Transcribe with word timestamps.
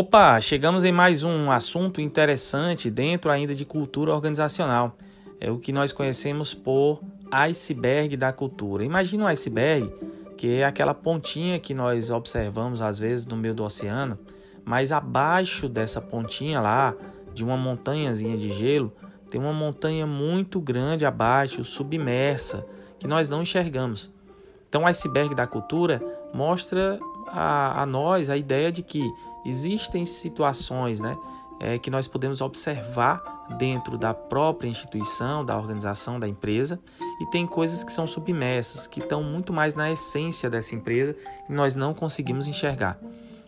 Opa, 0.00 0.40
chegamos 0.40 0.84
em 0.84 0.92
mais 0.92 1.24
um 1.24 1.50
assunto 1.50 2.00
interessante 2.00 2.88
dentro 2.88 3.32
ainda 3.32 3.52
de 3.52 3.64
cultura 3.64 4.14
organizacional. 4.14 4.96
É 5.40 5.50
o 5.50 5.58
que 5.58 5.72
nós 5.72 5.90
conhecemos 5.90 6.54
por 6.54 7.00
iceberg 7.32 8.16
da 8.16 8.32
cultura. 8.32 8.84
Imagina 8.84 9.24
um 9.24 9.26
iceberg, 9.26 9.92
que 10.36 10.58
é 10.58 10.64
aquela 10.64 10.94
pontinha 10.94 11.58
que 11.58 11.74
nós 11.74 12.10
observamos 12.10 12.80
às 12.80 12.96
vezes 12.96 13.26
no 13.26 13.36
meio 13.36 13.54
do 13.54 13.64
oceano, 13.64 14.16
mas 14.64 14.92
abaixo 14.92 15.68
dessa 15.68 16.00
pontinha 16.00 16.60
lá, 16.60 16.94
de 17.34 17.42
uma 17.42 17.56
montanhazinha 17.56 18.36
de 18.36 18.52
gelo, 18.52 18.92
tem 19.28 19.40
uma 19.40 19.52
montanha 19.52 20.06
muito 20.06 20.60
grande 20.60 21.04
abaixo, 21.04 21.64
submersa, 21.64 22.64
que 23.00 23.08
nós 23.08 23.28
não 23.28 23.42
enxergamos. 23.42 24.14
Então, 24.68 24.82
o 24.82 24.86
iceberg 24.86 25.34
da 25.34 25.44
cultura 25.44 26.00
mostra 26.32 27.00
a, 27.32 27.82
a 27.82 27.86
nós 27.86 28.30
a 28.30 28.36
ideia 28.36 28.70
de 28.70 28.82
que 28.82 29.12
existem 29.44 30.04
situações 30.04 31.00
né, 31.00 31.16
é, 31.60 31.78
que 31.78 31.90
nós 31.90 32.06
podemos 32.06 32.40
observar 32.40 33.46
dentro 33.58 33.96
da 33.96 34.12
própria 34.12 34.68
instituição, 34.68 35.44
da 35.44 35.56
organização, 35.56 36.20
da 36.20 36.28
empresa, 36.28 36.78
e 37.20 37.26
tem 37.26 37.46
coisas 37.46 37.82
que 37.82 37.92
são 37.92 38.06
submersas, 38.06 38.86
que 38.86 39.00
estão 39.00 39.22
muito 39.22 39.52
mais 39.52 39.74
na 39.74 39.90
essência 39.90 40.50
dessa 40.50 40.74
empresa 40.74 41.16
e 41.48 41.52
nós 41.52 41.74
não 41.74 41.94
conseguimos 41.94 42.46
enxergar. 42.46 42.98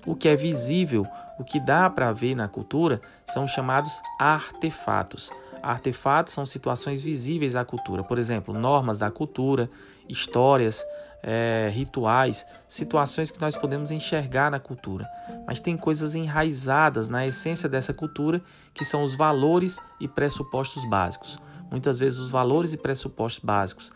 O 0.07 0.17
que 0.17 0.29
é 0.29 0.35
visível, 0.35 1.07
o 1.39 1.45
que 1.45 1.61
dá 1.61 1.89
para 1.91 2.13
ver 2.13 2.35
na 2.35 2.49
cultura, 2.49 3.01
são 3.27 3.47
chamados 3.47 4.01
artefatos. 4.19 5.31
Artefatos 5.63 6.33
são 6.33 6.47
situações 6.47 7.03
visíveis 7.03 7.55
à 7.55 7.65
cultura, 7.65 8.03
por 8.03 8.19
exemplo, 8.19 8.55
normas 8.55 8.99
da 8.99 9.11
cultura, 9.11 9.71
histórias, 10.09 10.85
é, 11.23 11.71
rituais, 11.73 12.47
situações 12.69 13.31
que 13.31 13.41
nós 13.41 13.57
podemos 13.57 13.91
enxergar 13.91 14.51
na 14.51 14.59
cultura. 14.59 15.07
Mas 15.47 15.61
tem 15.61 15.77
coisas 15.77 16.15
enraizadas 16.15 17.09
na 17.09 17.27
essência 17.27 17.69
dessa 17.69 17.93
cultura 17.93 18.41
que 18.73 18.85
são 18.85 19.03
os 19.03 19.15
valores 19.15 19.81
e 20.01 20.09
pressupostos 20.09 20.85
básicos. 20.85 21.39
Muitas 21.71 21.99
vezes 21.99 22.19
os 22.19 22.31
valores 22.31 22.73
e 22.73 22.77
pressupostos 22.77 23.45
básicos 23.45 23.93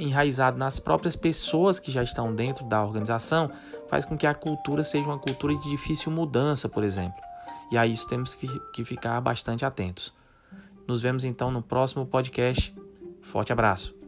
enraizados 0.00 0.58
nas 0.58 0.80
próprias 0.80 1.14
pessoas 1.14 1.78
que 1.78 1.92
já 1.92 2.02
estão 2.02 2.34
dentro 2.34 2.64
da 2.64 2.82
organização 2.82 3.50
faz 3.88 4.04
com 4.04 4.16
que 4.16 4.26
a 4.26 4.34
cultura 4.34 4.82
seja 4.82 5.06
uma 5.06 5.18
cultura 5.18 5.54
de 5.54 5.70
difícil 5.70 6.10
mudança, 6.10 6.68
por 6.68 6.82
exemplo. 6.82 7.22
E 7.70 7.78
a 7.78 7.86
isso 7.86 8.08
temos 8.08 8.34
que, 8.34 8.48
que 8.72 8.84
ficar 8.84 9.20
bastante 9.20 9.64
atentos. 9.64 10.12
Nos 10.86 11.00
vemos 11.00 11.24
então 11.24 11.50
no 11.50 11.62
próximo 11.62 12.04
podcast. 12.04 12.74
Forte 13.22 13.52
abraço. 13.52 14.03